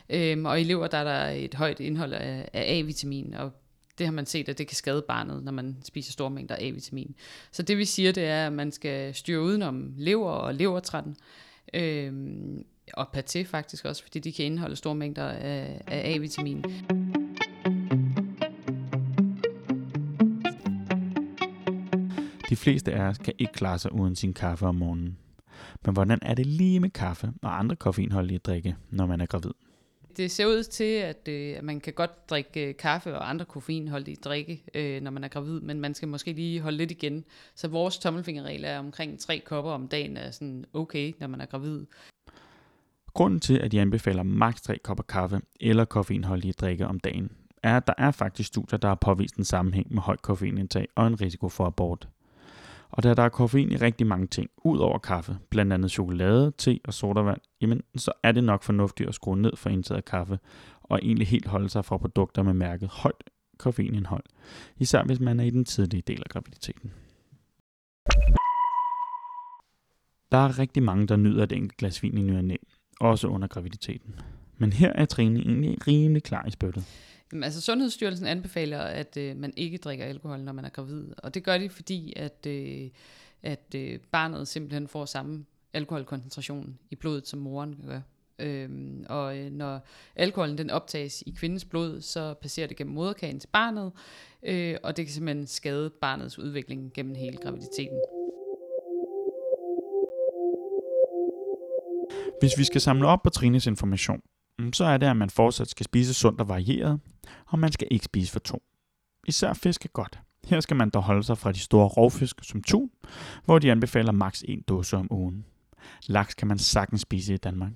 Øh, 0.10 0.44
og 0.44 0.62
i 0.62 0.64
lever 0.64 0.88
der 0.88 0.98
er 0.98 1.04
der 1.04 1.30
et 1.30 1.54
højt 1.54 1.80
indhold 1.80 2.14
af, 2.14 2.50
af 2.54 2.80
A-vitamin, 2.80 3.34
og 3.34 3.52
det 4.02 4.08
har 4.08 4.14
man 4.14 4.26
set, 4.26 4.50
at 4.50 4.58
det 4.58 4.68
kan 4.68 4.76
skade 4.76 5.04
barnet, 5.08 5.44
når 5.44 5.52
man 5.52 5.78
spiser 5.84 6.12
store 6.12 6.30
mængder 6.30 6.56
A-vitamin. 6.60 7.16
Så 7.52 7.64
det 7.64 7.78
vi 7.78 7.86
siger, 7.86 8.12
det 8.12 8.24
er, 8.24 8.48
at 8.48 8.54
man 8.54 8.72
skal 8.72 9.16
styre 9.16 9.42
udenom 9.42 9.94
lever 9.98 10.30
og 10.30 10.56
levertrætten, 10.56 11.16
øh, 11.74 12.14
og 12.94 13.08
paté 13.18 13.44
faktisk 13.44 13.86
også, 13.86 14.04
fordi 14.04 14.20
de 14.20 14.32
kan 14.32 14.46
indeholde 14.46 14.76
store 14.76 14.96
mængder 14.96 15.24
af, 15.24 15.82
af 15.88 16.16
A-vitamin. 16.16 16.64
De 22.50 22.56
fleste 22.56 22.94
af 22.94 23.02
os 23.02 23.18
kan 23.18 23.34
ikke 23.40 23.54
klare 23.54 23.80
sig 23.80 23.94
uden 23.94 24.16
sin 24.16 24.34
kaffe 24.34 24.66
om 24.66 24.76
morgenen. 24.76 25.18
Men 25.86 25.94
hvordan 25.94 26.20
er 26.22 26.34
det 26.34 26.46
lige 26.46 26.80
med 26.80 26.90
kaffe 26.90 27.34
og 27.42 27.60
andre 27.60 27.76
koffeinholdige 27.76 28.40
drikke, 28.40 28.76
når 28.90 29.06
man 29.06 29.22
er 29.22 29.26
gravid? 29.26 29.52
Det 30.18 30.32
ser 30.32 30.46
ud 30.46 30.64
til, 30.64 30.84
at, 30.84 31.28
øh, 31.28 31.58
at 31.58 31.64
man 31.64 31.80
kan 31.80 31.94
godt 31.94 32.30
drikke 32.30 32.68
øh, 32.68 32.76
kaffe 32.78 33.16
og 33.16 33.30
andre 33.30 33.46
koffeinholdige 33.46 34.16
drikke, 34.16 34.64
øh, 34.76 35.02
når 35.02 35.12
man 35.12 35.24
er 35.24 35.28
gravid, 35.28 35.62
men 35.62 35.80
man 35.80 35.94
skal 35.94 36.08
måske 36.08 36.34
lige 36.34 36.62
holde 36.62 36.78
lidt 36.78 36.92
igen. 36.92 37.26
Så 37.56 37.68
vores 37.68 37.98
tommelfingerregel 37.98 38.64
er 38.64 38.80
omkring 38.80 39.20
tre 39.20 39.40
kopper 39.46 39.72
om 39.72 39.88
dagen 39.88 40.18
er 40.18 40.32
sådan 40.32 40.66
okay, 40.74 41.14
når 41.20 41.28
man 41.28 41.42
er 41.42 41.46
gravid. 41.46 41.86
Grunden 43.14 43.40
til, 43.40 43.58
at 43.58 43.72
de 43.72 43.82
anbefaler 43.82 44.24
maks 44.24 44.62
3 44.62 44.78
kopper 44.78 45.04
kaffe 45.04 45.42
eller 45.60 45.86
koffeinholdige 45.86 46.54
drikke 46.54 46.88
om 46.88 47.00
dagen, 47.00 47.32
er, 47.64 47.78
at 47.78 47.88
der 47.88 47.94
er 47.98 48.12
faktisk 48.12 48.48
studier, 48.48 48.80
der 48.80 48.88
har 48.88 48.96
påvist 48.96 49.36
en 49.36 49.44
sammenhæng 49.44 49.94
med 49.94 50.02
højt 50.02 50.22
koffeinindtag 50.22 50.88
og 50.96 51.08
en 51.08 51.22
risiko 51.22 51.50
for 51.50 51.66
abort. 51.66 52.08
Og 52.92 53.04
da 53.04 53.14
der 53.14 53.24
er 53.24 53.30
koffein 53.30 53.72
i 53.72 53.76
rigtig 53.76 54.08
mange 54.08 54.28
ting, 54.28 54.50
ud 54.58 54.80
over 54.80 54.98
kaffe, 54.98 55.38
blandt 55.50 55.74
andet 55.74 55.92
chokolade, 55.92 56.52
te 56.58 56.80
og 56.84 56.94
sodavand, 56.94 57.42
jamen 57.62 57.82
så 57.96 58.12
er 58.24 58.32
det 58.32 58.44
nok 58.44 58.64
fornuftigt 58.64 59.10
at 59.10 59.16
skrue 59.16 59.38
ned 59.38 59.56
for 59.56 59.70
indtaget 59.70 59.98
af 59.98 60.06
kaffe, 60.06 60.40
og 60.84 61.00
egentlig 61.04 61.28
helt 61.28 61.48
holde 61.48 61.70
sig 61.70 61.86
fra 61.86 61.98
produkter 61.98 62.44
med 62.44 62.54
mærket 62.54 62.90
højt 62.90 63.24
koffeinindhold, 63.58 64.24
især 64.78 65.04
hvis 65.04 65.20
man 65.20 65.40
er 65.40 65.44
i 65.44 65.50
den 65.50 65.66
tidlige 65.66 66.04
del 66.08 66.20
af 66.26 66.30
graviditeten. 66.30 66.92
Der 70.32 70.38
er 70.38 70.60
rigtig 70.60 70.84
mange, 70.84 71.08
der 71.08 71.16
nyder 71.16 71.44
et 71.44 71.52
enkelt 71.52 71.78
glas 71.78 72.04
vin 72.04 72.18
i 72.18 72.22
ny 72.22 72.58
også 73.00 73.28
under 73.28 73.48
graviditeten. 73.48 74.16
Men 74.58 74.74
her 74.74 74.94
er 74.96 75.06
Trine 75.06 75.40
egentlig 75.40 75.88
rimelig 75.88 76.24
klar 76.24 76.46
i 76.48 76.52
spyttet. 76.52 76.86
Altså 77.34 77.62
Sundhedsstyrelsen 77.62 78.28
anbefaler, 78.28 78.80
at 78.80 79.18
øh, 79.18 79.38
man 79.38 79.54
ikke 79.58 79.78
drikker 79.78 80.06
alkohol, 80.06 80.40
når 80.40 80.54
man 80.54 80.66
er 80.66 80.70
gravid. 80.70 81.06
Og 81.18 81.34
det 81.34 81.44
gør 81.44 81.58
de, 81.58 81.70
fordi 81.70 82.14
at, 82.16 82.46
øh, 82.48 82.90
at 83.44 83.76
øh, 83.76 84.00
barnet 84.12 84.48
simpelthen 84.48 84.88
får 84.88 85.06
samme 85.06 85.46
alkoholkoncentration 85.74 86.78
i 86.90 86.96
blodet, 86.96 87.28
som 87.28 87.40
moren 87.40 87.76
gør. 87.88 88.02
Øhm, 88.40 89.06
og 89.10 89.38
øh, 89.38 89.52
når 89.52 89.86
alkoholen 90.16 90.58
den 90.58 90.70
optages 90.70 91.24
i 91.26 91.32
kvindens 91.32 91.66
blod, 91.66 92.02
så 92.02 92.34
passerer 92.34 92.68
det 92.68 92.78
gennem 92.78 92.96
moderkagen 92.96 93.40
til 93.40 93.48
barnet, 93.48 93.92
øh, 94.44 94.76
og 94.84 94.98
det 94.98 95.06
kan 95.06 95.14
simpelthen 95.14 95.48
skade 95.48 95.90
barnets 95.90 96.40
udvikling 96.40 96.94
gennem 96.94 97.16
hele 97.16 97.38
graviditeten. 97.38 98.00
Hvis 102.40 102.58
vi 102.58 102.64
skal 102.64 102.82
samle 102.82 103.08
op 103.08 103.24
på 103.24 103.30
Trines 103.30 103.68
information, 103.68 104.22
Mm, 104.62 104.74
så 104.74 104.86
er 104.86 104.98
det, 104.98 105.08
at 105.08 105.18
man 105.18 105.30
fortsat 105.30 105.70
skal 105.70 105.84
spise 105.84 106.14
sundt 106.14 106.42
og 106.42 106.50
varieret, 106.50 107.00
og 107.48 107.60
man 107.60 107.72
skal 107.72 107.88
ikke 107.92 108.06
spise 108.06 108.32
for 108.32 108.40
to. 108.40 108.64
Især 109.28 109.54
fisk 109.54 109.86
er 109.86 109.90
godt. 109.90 110.20
Her 110.48 110.60
skal 110.60 110.78
man 110.78 110.90
dog 110.90 111.04
holde 111.04 111.24
sig 111.24 111.38
fra 111.38 111.52
de 111.52 111.60
store 111.60 111.88
rovfisk 111.88 112.36
som 112.44 112.64
tun, 112.64 112.90
hvor 113.46 113.60
de 113.60 113.72
anbefaler 113.72 114.12
maks 114.12 114.44
en 114.48 114.62
dåse 114.62 114.98
om 114.98 115.08
ugen. 115.12 115.46
Laks 116.08 116.34
kan 116.34 116.48
man 116.48 116.58
sagtens 116.58 117.02
spise 117.02 117.34
i 117.34 117.38
Danmark. 117.38 117.72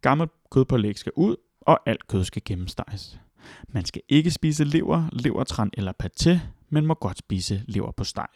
Gammel 0.00 0.28
kødpålæg 0.50 0.98
skal 0.98 1.12
ud, 1.16 1.36
og 1.60 1.80
alt 1.86 2.08
kød 2.08 2.24
skal 2.24 2.42
gennemsteges. 2.44 3.20
Man 3.68 3.84
skal 3.84 4.02
ikke 4.08 4.30
spise 4.30 4.64
lever, 4.64 5.08
levertran 5.12 5.70
eller 5.74 5.92
paté, 6.02 6.38
men 6.68 6.86
må 6.86 6.94
godt 6.94 7.18
spise 7.18 7.62
lever 7.66 7.90
på 7.90 8.04
steg. 8.04 8.28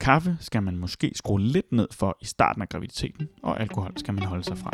Kaffe 0.00 0.36
skal 0.40 0.62
man 0.62 0.76
måske 0.76 1.12
skrue 1.14 1.40
lidt 1.40 1.72
ned 1.72 1.88
for 1.92 2.16
i 2.20 2.24
starten 2.24 2.62
af 2.62 2.68
graviditeten, 2.68 3.28
og 3.42 3.60
alkohol 3.60 3.92
skal 3.96 4.14
man 4.14 4.24
holde 4.24 4.44
sig 4.44 4.58
fra. 4.58 4.70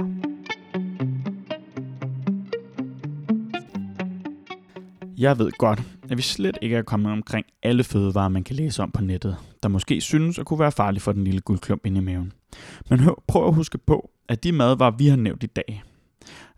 Jeg 5.21 5.39
ved 5.39 5.51
godt, 5.59 5.83
at 6.11 6.17
vi 6.17 6.23
slet 6.23 6.59
ikke 6.63 6.77
er 6.77 6.83
kommet 6.83 7.13
omkring 7.13 7.47
alle 7.63 7.85
fødevarer, 7.85 8.29
man 8.29 8.45
kan 8.45 8.57
læse 8.57 8.83
om 8.83 8.91
på 8.91 9.03
nettet, 9.03 9.37
der 9.63 9.69
måske 9.69 10.01
synes 10.01 10.39
at 10.39 10.47
kunne 10.47 10.59
være 10.59 10.73
farlige 10.73 11.01
for 11.01 11.13
den 11.13 11.25
lille 11.25 11.41
guldklump 11.41 11.87
inde 11.87 12.01
i 12.01 12.05
maven. 12.05 12.33
Men 12.91 13.01
prøv 13.29 13.47
at 13.49 13.55
huske 13.55 13.79
på, 13.79 14.11
at 14.29 14.45
de 14.45 14.53
madvarer, 14.53 14.91
vi 14.91 15.07
har 15.07 15.17
nævnt 15.17 15.43
i 15.43 15.47
dag, 15.47 15.83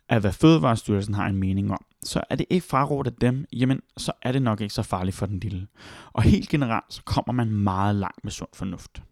at 0.08 0.20
hvad 0.20 0.32
Fødevarestyrelsen 0.32 1.14
har 1.14 1.26
en 1.26 1.36
mening 1.36 1.70
om, 1.70 1.84
så 2.04 2.22
er 2.30 2.36
det 2.36 2.46
ikke 2.50 2.66
frarådet 2.66 3.06
af 3.06 3.16
dem, 3.20 3.44
jamen 3.52 3.80
så 3.96 4.12
er 4.22 4.32
det 4.32 4.42
nok 4.42 4.60
ikke 4.60 4.74
så 4.74 4.82
farligt 4.82 5.16
for 5.16 5.26
den 5.26 5.38
lille. 5.38 5.66
Og 6.12 6.22
helt 6.22 6.48
generelt, 6.48 6.94
så 6.94 7.02
kommer 7.04 7.32
man 7.32 7.50
meget 7.50 7.96
langt 7.96 8.24
med 8.24 8.32
sund 8.32 8.50
fornuft. 8.54 9.02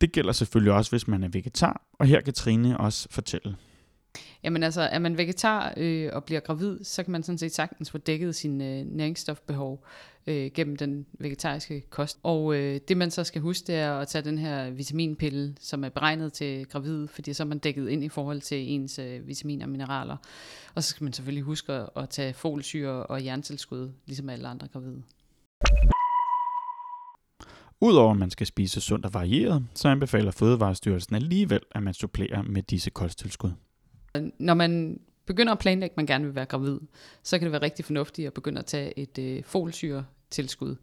Det 0.00 0.12
gælder 0.12 0.32
selvfølgelig 0.32 0.72
også, 0.72 0.90
hvis 0.90 1.08
man 1.08 1.22
er 1.22 1.28
vegetar, 1.28 1.82
og 1.92 2.06
her 2.06 2.20
kan 2.20 2.34
Trine 2.34 2.78
også 2.78 3.08
fortælle. 3.10 3.56
Jamen 4.44 4.62
altså, 4.62 4.80
er 4.80 4.98
man 4.98 5.18
vegetar 5.18 5.74
øh, 5.76 6.10
og 6.12 6.24
bliver 6.24 6.40
gravid, 6.40 6.84
så 6.84 7.02
kan 7.02 7.12
man 7.12 7.22
sådan 7.22 7.38
set 7.38 7.54
sagtens 7.54 7.90
få 7.90 7.98
dækket 7.98 8.34
sin 8.34 8.60
øh, 8.60 8.84
næringsstofbehov 8.86 9.84
øh, 10.26 10.50
gennem 10.54 10.76
den 10.76 11.06
vegetariske 11.18 11.80
kost. 11.90 12.18
Og 12.22 12.54
øh, 12.54 12.80
det 12.88 12.96
man 12.96 13.10
så 13.10 13.24
skal 13.24 13.40
huske, 13.40 13.66
det 13.66 13.74
er 13.74 13.92
at 13.92 14.08
tage 14.08 14.24
den 14.24 14.38
her 14.38 14.70
vitaminpille, 14.70 15.54
som 15.60 15.84
er 15.84 15.88
beregnet 15.88 16.32
til 16.32 16.66
gravid, 16.66 17.08
fordi 17.08 17.32
så 17.32 17.42
er 17.42 17.46
man 17.46 17.58
dækket 17.58 17.88
ind 17.88 18.04
i 18.04 18.08
forhold 18.08 18.40
til 18.40 18.72
ens 18.72 18.98
øh, 18.98 19.28
vitaminer 19.28 19.64
og 19.64 19.70
mineraler. 19.70 20.16
Og 20.74 20.84
så 20.84 20.90
skal 20.90 21.04
man 21.04 21.12
selvfølgelig 21.12 21.44
huske 21.44 21.72
at, 21.72 21.88
at 21.96 22.08
tage 22.08 22.34
folsyre 22.34 23.06
og 23.06 23.24
jerntilskud, 23.24 23.92
ligesom 24.06 24.28
alle 24.28 24.48
andre 24.48 24.68
gravide. 24.68 25.02
Udover 27.80 28.10
at 28.10 28.16
man 28.16 28.30
skal 28.30 28.46
spise 28.46 28.80
sundt 28.80 29.06
og 29.06 29.14
varieret, 29.14 29.66
så 29.74 29.88
anbefaler 29.88 30.30
Fødevarestyrelsen 30.30 31.14
alligevel, 31.14 31.60
at 31.70 31.82
man 31.82 31.94
supplerer 31.94 32.42
med 32.42 32.62
disse 32.62 32.90
kosttilskud. 32.90 33.50
Når 34.38 34.54
man 34.54 35.00
begynder 35.26 35.52
at 35.52 35.58
planlægge, 35.58 35.92
at 35.92 35.96
man 35.96 36.06
gerne 36.06 36.24
vil 36.24 36.34
være 36.34 36.44
gravid, 36.44 36.78
så 37.22 37.38
kan 37.38 37.44
det 37.46 37.52
være 37.52 37.62
rigtig 37.62 37.84
fornuftigt 37.84 38.26
at 38.26 38.32
begynde 38.32 38.58
at 38.58 38.66
tage 38.66 38.98
et 38.98 39.18
øh, 39.18 39.42
folsyre 39.44 40.04
tilskud. 40.30 40.76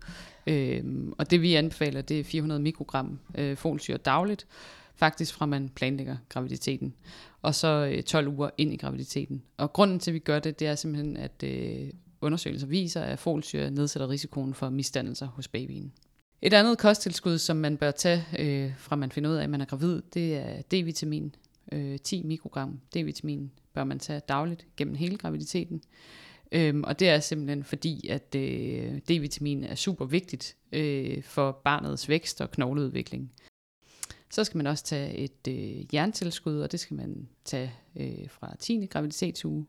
Øhm, 0.47 1.13
og 1.17 1.31
det 1.31 1.41
vi 1.41 1.55
anbefaler, 1.55 2.01
det 2.01 2.19
er 2.19 2.23
400 2.23 2.61
mikrogram 2.61 3.19
øh, 3.37 3.57
folsyre 3.57 3.97
dagligt, 3.97 4.47
faktisk 4.95 5.33
fra 5.33 5.45
man 5.45 5.69
planlægger 5.69 6.17
graviditeten, 6.29 6.93
og 7.41 7.55
så 7.55 7.91
øh, 7.95 8.03
12 8.03 8.27
uger 8.27 8.49
ind 8.57 8.73
i 8.73 8.77
graviditeten. 8.77 9.43
Og 9.57 9.73
grunden 9.73 9.99
til, 9.99 10.11
at 10.11 10.13
vi 10.13 10.19
gør 10.19 10.39
det, 10.39 10.59
det 10.59 10.67
er 10.67 10.75
simpelthen, 10.75 11.17
at 11.17 11.43
øh, 11.43 11.89
undersøgelser 12.21 12.67
viser, 12.67 13.01
at 13.01 13.19
folsyre 13.19 13.71
nedsætter 13.71 14.09
risikoen 14.09 14.53
for 14.53 14.69
misdannelser 14.69 15.27
hos 15.27 15.47
babyen. 15.47 15.93
Et 16.41 16.53
andet 16.53 16.77
kosttilskud, 16.77 17.37
som 17.37 17.57
man 17.57 17.77
bør 17.77 17.91
tage, 17.91 18.25
øh, 18.39 18.71
fra 18.77 18.95
man 18.95 19.11
finder 19.11 19.29
ud 19.29 19.35
af, 19.35 19.43
at 19.43 19.49
man 19.49 19.61
er 19.61 19.65
gravid, 19.65 20.01
det 20.13 20.35
er 20.35 20.61
D-vitamin. 20.73 21.35
Øh, 21.73 21.99
10 21.99 22.23
mikrogram 22.23 22.79
D-vitamin 22.95 23.51
bør 23.73 23.83
man 23.83 23.99
tage 23.99 24.19
dagligt 24.19 24.67
gennem 24.77 24.95
hele 24.95 25.17
graviditeten. 25.17 25.81
Øhm, 26.51 26.83
og 26.83 26.99
det 26.99 27.09
er 27.09 27.19
simpelthen 27.19 27.63
fordi, 27.63 28.07
at 28.07 28.35
øh, 28.35 28.97
D-vitamin 29.09 29.63
er 29.63 29.75
super 29.75 30.05
vigtigt 30.05 30.55
øh, 30.71 31.23
for 31.23 31.51
barnets 31.63 32.09
vækst 32.09 32.41
og 32.41 32.51
knogleudvikling. 32.51 33.31
Så 34.29 34.43
skal 34.43 34.57
man 34.57 34.67
også 34.67 34.83
tage 34.83 35.17
et 35.17 35.47
øh, 35.47 35.95
jerntilskud, 35.95 36.59
og 36.59 36.71
det 36.71 36.79
skal 36.79 36.97
man 36.97 37.27
tage 37.45 37.73
øh, 37.95 38.29
fra 38.29 38.55
10. 38.59 38.85
graviditetsuge. 38.85 39.65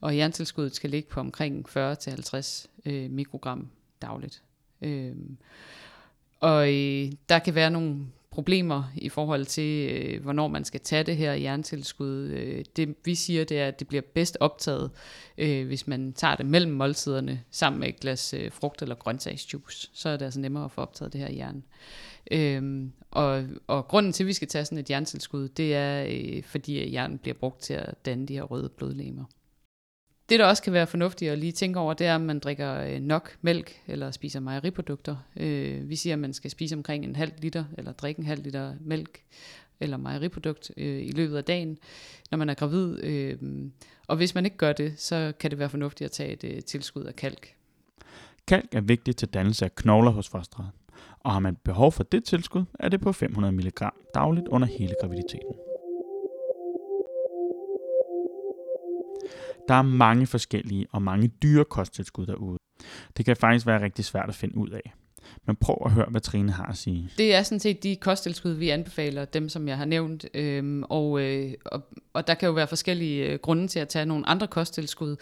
Og 0.00 0.16
jerntilskuddet 0.16 0.74
skal 0.74 0.90
ligge 0.90 1.08
på 1.08 1.20
omkring 1.20 1.66
40-50 1.68 2.66
øh, 2.86 3.10
mikrogram 3.10 3.68
dagligt. 4.02 4.42
Øh, 4.82 5.16
og 6.40 6.68
øh, 6.74 7.12
der 7.28 7.38
kan 7.38 7.54
være 7.54 7.70
nogle 7.70 8.06
problemer 8.38 8.92
i 8.96 9.08
forhold 9.08 9.44
til, 9.44 9.90
øh, 9.90 10.22
hvornår 10.22 10.48
man 10.48 10.64
skal 10.64 10.80
tage 10.80 11.02
det 11.02 11.16
her 11.16 11.32
jerntilskud. 11.32 12.28
Øh, 12.28 12.64
det 12.76 12.94
vi 13.04 13.14
siger, 13.14 13.44
det 13.44 13.60
er, 13.60 13.68
at 13.68 13.78
det 13.78 13.88
bliver 13.88 14.02
bedst 14.14 14.36
optaget, 14.40 14.90
øh, 15.38 15.66
hvis 15.66 15.86
man 15.86 16.12
tager 16.12 16.36
det 16.36 16.46
mellem 16.46 16.72
måltiderne 16.72 17.42
sammen 17.50 17.80
med 17.80 17.88
et 17.88 18.00
glas 18.00 18.34
øh, 18.34 18.52
frugt- 18.52 18.82
eller 18.82 18.94
grøntsagsjuice. 18.94 19.90
Så 19.92 20.08
er 20.08 20.16
det 20.16 20.24
altså 20.24 20.40
nemmere 20.40 20.64
at 20.64 20.70
få 20.70 20.80
optaget 20.80 21.12
det 21.12 21.20
her 21.20 21.32
jern. 21.32 21.64
Øhm, 22.30 22.92
og, 23.10 23.44
og 23.66 23.88
grunden 23.88 24.12
til, 24.12 24.24
at 24.24 24.28
vi 24.28 24.32
skal 24.32 24.48
tage 24.48 24.64
sådan 24.64 24.78
et 24.78 24.90
jerntilskud, 24.90 25.48
det 25.48 25.74
er, 25.74 26.06
øh, 26.08 26.42
fordi 26.42 26.82
at 26.82 26.92
jern 26.92 27.18
bliver 27.18 27.34
brugt 27.34 27.62
til 27.62 27.74
at 27.74 27.94
danne 28.06 28.26
de 28.26 28.34
her 28.34 28.42
røde 28.42 28.68
blodlegemer. 28.68 29.24
Det, 30.28 30.38
der 30.38 30.46
også 30.46 30.62
kan 30.62 30.72
være 30.72 30.86
fornuftigt 30.86 31.30
at 31.30 31.38
lige 31.38 31.52
tænke 31.52 31.78
over, 31.78 31.94
det 31.94 32.06
er, 32.06 32.14
om 32.14 32.20
man 32.20 32.38
drikker 32.38 32.74
øh, 32.74 33.00
nok 33.00 33.36
mælk 33.42 33.82
eller 33.86 34.10
spiser 34.10 34.40
mejeriprodukter. 34.40 35.16
Øh, 35.36 35.88
vi 35.88 35.96
siger, 35.96 36.14
at 36.14 36.18
man 36.18 36.32
skal 36.32 36.50
spise 36.50 36.74
omkring 36.74 37.04
en 37.04 37.16
halv 37.16 37.32
liter 37.38 37.64
eller 37.78 37.92
drikke 37.92 38.18
en 38.18 38.26
halv 38.26 38.42
liter 38.42 38.74
mælk 38.80 39.22
eller 39.80 39.96
mejeriprodukt 39.96 40.70
øh, 40.76 41.02
i 41.02 41.10
løbet 41.10 41.36
af 41.36 41.44
dagen, 41.44 41.78
når 42.30 42.38
man 42.38 42.48
er 42.48 42.54
gravid. 42.54 43.04
Øh, 43.04 43.36
og 44.06 44.16
hvis 44.16 44.34
man 44.34 44.44
ikke 44.44 44.56
gør 44.56 44.72
det, 44.72 45.00
så 45.00 45.32
kan 45.40 45.50
det 45.50 45.58
være 45.58 45.68
fornuftigt 45.68 46.04
at 46.04 46.12
tage 46.12 46.32
et 46.32 46.44
øh, 46.44 46.62
tilskud 46.62 47.04
af 47.04 47.16
kalk. 47.16 47.54
Kalk 48.46 48.74
er 48.74 48.80
vigtigt 48.80 49.18
til 49.18 49.28
dannelse 49.28 49.64
af 49.64 49.74
knogler 49.74 50.10
hos 50.10 50.28
fosteret, 50.28 50.70
og 51.20 51.32
har 51.32 51.40
man 51.40 51.56
behov 51.64 51.92
for 51.92 52.02
det 52.02 52.24
tilskud, 52.24 52.64
er 52.78 52.88
det 52.88 53.00
på 53.00 53.12
500 53.12 53.52
mg 53.52 53.72
dagligt 54.14 54.48
under 54.48 54.68
hele 54.68 54.94
graviditeten. 55.00 55.67
Der 59.68 59.74
er 59.74 59.82
mange 59.82 60.26
forskellige 60.26 60.86
og 60.92 61.02
mange 61.02 61.28
dyre 61.28 61.64
kosttilskud 61.64 62.26
derude. 62.26 62.58
Det 63.16 63.24
kan 63.24 63.36
faktisk 63.36 63.66
være 63.66 63.82
rigtig 63.82 64.04
svært 64.04 64.28
at 64.28 64.34
finde 64.34 64.56
ud 64.56 64.68
af. 64.68 64.94
Men 65.46 65.56
prøv 65.56 65.76
at 65.84 65.90
høre, 65.90 66.06
hvad 66.10 66.20
Trine 66.20 66.52
har 66.52 66.64
at 66.64 66.76
sige. 66.76 67.10
Det 67.18 67.34
er 67.34 67.42
sådan 67.42 67.60
set 67.60 67.82
de 67.82 67.96
kosttilskud, 67.96 68.50
vi 68.50 68.70
anbefaler, 68.70 69.24
dem 69.24 69.48
som 69.48 69.68
jeg 69.68 69.76
har 69.76 69.84
nævnt. 69.84 70.26
Øhm, 70.34 70.82
og, 70.82 71.20
øh, 71.20 71.54
og, 71.64 71.82
og 72.12 72.26
der 72.26 72.34
kan 72.34 72.46
jo 72.46 72.52
være 72.52 72.66
forskellige 72.66 73.26
øh, 73.26 73.38
grunde 73.38 73.68
til 73.68 73.78
at 73.78 73.88
tage 73.88 74.06
nogle 74.06 74.28
andre 74.28 74.46
kosttilskud. 74.46 75.16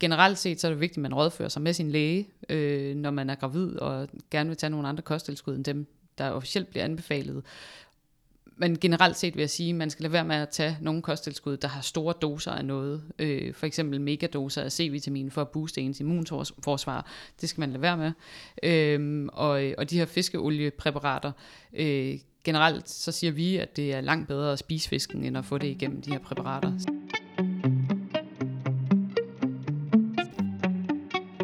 Generelt 0.00 0.38
set 0.38 0.60
så 0.60 0.66
er 0.66 0.70
det 0.70 0.80
vigtigt, 0.80 0.98
at 0.98 1.02
man 1.02 1.14
rådfører 1.14 1.48
sig 1.48 1.62
med 1.62 1.72
sin 1.72 1.90
læge, 1.90 2.28
øh, 2.48 2.96
når 2.96 3.10
man 3.10 3.30
er 3.30 3.34
gravid 3.34 3.76
og 3.76 4.08
gerne 4.30 4.48
vil 4.48 4.56
tage 4.56 4.70
nogle 4.70 4.88
andre 4.88 5.02
kosttilskud 5.02 5.56
end 5.56 5.64
dem, 5.64 5.86
der 6.18 6.30
officielt 6.30 6.68
bliver 6.68 6.84
anbefalet 6.84 7.42
men 8.56 8.78
generelt 8.78 9.16
set 9.16 9.34
vil 9.34 9.42
jeg 9.42 9.50
sige, 9.50 9.70
at 9.70 9.74
man 9.74 9.90
skal 9.90 10.02
lade 10.02 10.12
være 10.12 10.24
med 10.24 10.36
at 10.36 10.48
tage 10.48 10.78
nogle 10.80 11.02
kosttilskud, 11.02 11.56
der 11.56 11.68
har 11.68 11.80
store 11.80 12.14
doser 12.22 12.50
af 12.50 12.64
noget. 12.64 13.02
Øh, 13.18 13.54
for 13.54 13.66
eksempel 13.66 14.00
megadoser 14.00 14.62
af 14.62 14.72
C-vitamin 14.72 15.30
for 15.30 15.40
at 15.40 15.48
booste 15.48 15.80
ens 15.80 16.00
immunforsvar. 16.00 17.06
Det 17.40 17.48
skal 17.48 17.60
man 17.60 17.70
lade 17.70 17.82
være 17.82 17.96
med. 17.96 18.12
Øh, 18.62 19.28
og, 19.32 19.62
og 19.78 19.90
de 19.90 19.98
her 19.98 20.06
fiskeoliepræparater, 20.06 21.32
øh, 21.72 22.18
generelt 22.44 22.90
så 22.90 23.12
siger 23.12 23.32
vi, 23.32 23.56
at 23.56 23.76
det 23.76 23.94
er 23.94 24.00
langt 24.00 24.28
bedre 24.28 24.52
at 24.52 24.58
spise 24.58 24.88
fisken, 24.88 25.24
end 25.24 25.38
at 25.38 25.44
få 25.44 25.58
det 25.58 25.68
igennem 25.68 26.02
de 26.02 26.10
her 26.10 26.18
præparater. 26.18 26.72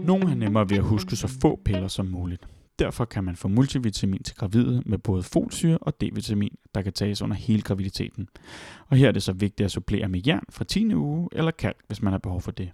Nogle 0.05 0.29
har 0.29 0.35
nemmere 0.35 0.71
ved 0.71 0.76
at 0.76 0.85
huske 0.85 1.17
så 1.17 1.29
få 1.40 1.61
piller 1.64 1.88
som 1.88 2.07
muligt. 2.07 2.47
Derfor 2.80 3.04
kan 3.04 3.25
man 3.25 3.37
få 3.37 3.49
multivitamin 3.49 4.22
til 4.22 4.37
gravide 4.37 4.82
med 4.87 4.99
både 4.99 5.22
folsyre 5.22 5.78
og 5.78 5.94
D-vitamin, 6.02 6.54
der 6.75 6.82
kan 6.82 6.92
tages 6.92 7.22
under 7.22 7.37
hele 7.37 7.62
graviditeten. 7.62 8.28
Og 8.88 8.96
her 8.96 9.08
er 9.08 9.12
det 9.12 9.22
så 9.22 9.32
vigtigt 9.32 9.64
at 9.64 9.70
supplere 9.70 10.08
med 10.08 10.20
jern 10.26 10.44
fra 10.50 10.64
10. 10.64 10.94
uge 10.94 11.28
eller 11.32 11.50
kalk, 11.50 11.76
hvis 11.87 12.02
man 12.02 12.12
har 12.12 12.18
behov 12.18 12.40
for 12.40 12.50
det. 12.50 12.70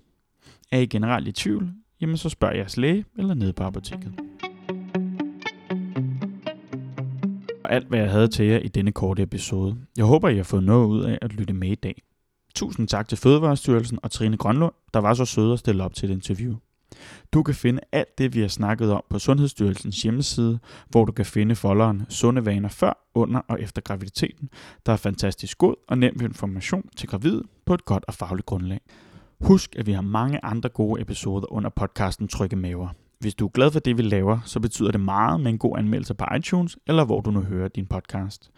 Er 0.71 0.79
I 0.79 0.87
generelt 0.87 1.29
i 1.29 1.33
tvivl, 1.33 1.71
jamen 2.01 2.17
så 2.17 2.29
spørg 2.29 2.57
jeres 2.57 2.77
læge 2.77 3.05
eller 3.19 3.35
ned 3.35 3.53
på 3.53 3.63
apoteket. 3.63 4.13
Og 7.65 7.73
alt 7.73 7.89
hvad 7.89 7.99
jeg 7.99 8.11
havde 8.11 8.29
til 8.29 8.47
jer 8.47 8.59
i 8.59 8.69
denne 8.69 8.93
korte 8.93 9.23
episode. 9.23 9.77
Jeg 9.97 10.05
håber, 10.05 10.29
I 10.29 10.37
har 10.37 10.45
fået 10.45 10.65
noget 10.65 10.87
ud 10.87 11.03
af 11.03 11.19
at 11.23 11.33
lytte 11.33 11.55
med 11.55 11.69
i 11.69 11.75
dag. 11.75 12.03
Tusind 12.55 12.89
tak 12.89 13.09
til 13.09 13.19
Fødevarestyrelsen 13.19 13.99
og 14.03 14.11
Trine 14.11 14.37
Grønlund, 14.37 14.75
der 14.95 15.01
var 15.01 15.15
så 15.15 15.25
søde 15.25 15.53
at 15.53 15.59
stille 15.59 15.85
op 15.85 15.95
til 15.95 16.11
et 16.11 16.15
interview. 16.15 16.57
Du 17.33 17.43
kan 17.43 17.55
finde 17.55 17.81
alt 17.93 18.19
det, 18.19 18.35
vi 18.35 18.41
har 18.41 18.49
snakket 18.49 18.93
om 18.93 19.03
på 19.11 19.19
Sundhedsstyrelsens 19.19 20.03
hjemmeside, 20.03 20.59
hvor 20.89 21.05
du 21.05 21.13
kan 21.13 21.27
finde 21.27 21.55
folderen 21.55 22.07
Sunde 22.09 22.47
vaner 22.47 22.69
før, 22.69 22.93
under 23.15 23.41
og 23.49 23.61
efter 23.61 23.83
graviditeten, 23.83 24.49
der 24.87 24.93
er 24.93 24.97
fantastisk 24.97 25.59
god 25.59 25.75
og 25.89 25.99
nem 25.99 26.21
information 26.21 26.89
til 26.97 27.09
gravide 27.09 27.43
på 27.67 27.75
et 27.75 27.85
godt 27.85 28.05
og 28.09 28.15
fagligt 28.15 28.47
grundlag. 28.47 28.81
Husk, 29.41 29.77
at 29.77 29.87
vi 29.87 29.93
har 29.93 30.03
mange 30.03 30.45
andre 30.45 30.69
gode 30.69 31.01
episoder 31.01 31.53
under 31.53 31.71
podcasten 31.71 32.29
Trygge 32.29 32.57
Maver. 32.57 32.89
Hvis 33.19 33.35
du 33.35 33.47
er 33.47 33.51
glad 33.51 33.71
for 33.71 33.81
det, 33.81 33.99
vi 33.99 34.03
laver, 34.03 34.39
så 34.45 34.61
betyder 34.61 34.91
det 34.91 35.01
meget 35.01 35.41
med 35.41 35.51
en 35.51 35.59
god 35.59 35.79
anmeldelse 35.79 36.15
på 36.15 36.25
iTunes, 36.37 36.79
eller 36.87 37.05
hvor 37.05 37.21
du 37.21 37.31
nu 37.31 37.41
hører 37.41 37.69
din 37.69 37.87
podcast. 37.87 38.51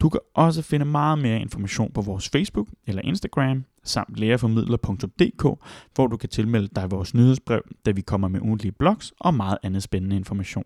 Du 0.00 0.08
kan 0.08 0.20
også 0.34 0.62
finde 0.62 0.84
meget 0.84 1.18
mere 1.18 1.40
information 1.40 1.92
på 1.92 2.00
vores 2.00 2.28
Facebook 2.28 2.68
eller 2.86 3.02
Instagram, 3.02 3.64
samt 3.84 4.16
lærerformidler.dk, 4.16 5.42
hvor 5.94 6.06
du 6.06 6.16
kan 6.16 6.28
tilmelde 6.28 6.68
dig 6.76 6.90
vores 6.90 7.14
nyhedsbrev, 7.14 7.62
da 7.86 7.90
vi 7.90 8.00
kommer 8.00 8.28
med 8.28 8.40
ugentlige 8.40 8.72
blogs 8.72 9.12
og 9.20 9.34
meget 9.34 9.58
andet 9.62 9.82
spændende 9.82 10.16
information. 10.16 10.64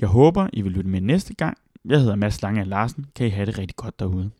Jeg 0.00 0.08
håber, 0.08 0.48
I 0.52 0.62
vil 0.62 0.72
lytte 0.72 0.90
med 0.90 1.00
næste 1.00 1.34
gang. 1.34 1.56
Jeg 1.84 2.00
hedder 2.00 2.16
Mads 2.16 2.42
Lange 2.42 2.64
Larsen. 2.64 3.06
Kan 3.16 3.26
I 3.26 3.30
have 3.30 3.46
det 3.46 3.58
rigtig 3.58 3.76
godt 3.76 4.00
derude. 4.00 4.30